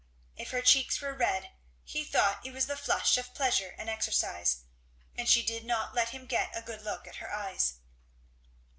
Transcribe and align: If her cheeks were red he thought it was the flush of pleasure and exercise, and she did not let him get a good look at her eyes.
If 0.35 0.49
her 0.49 0.63
cheeks 0.63 0.99
were 0.99 1.13
red 1.13 1.51
he 1.83 2.03
thought 2.03 2.43
it 2.43 2.49
was 2.53 2.65
the 2.65 2.75
flush 2.75 3.19
of 3.19 3.35
pleasure 3.35 3.75
and 3.77 3.87
exercise, 3.87 4.61
and 5.15 5.29
she 5.29 5.43
did 5.45 5.63
not 5.63 5.93
let 5.93 6.09
him 6.09 6.25
get 6.25 6.57
a 6.57 6.63
good 6.63 6.81
look 6.81 7.05
at 7.05 7.17
her 7.17 7.31
eyes. 7.31 7.75